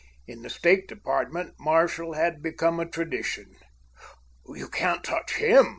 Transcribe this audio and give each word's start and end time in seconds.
In 0.25 0.41
the 0.41 0.49
State 0.49 0.87
Department, 0.87 1.53
Marshall 1.59 2.13
had 2.13 2.41
become 2.41 2.79
a 2.79 2.89
tradition. 2.89 3.53
"You 4.47 4.67
can't 4.67 5.03
touch 5.03 5.35
Him!" 5.35 5.69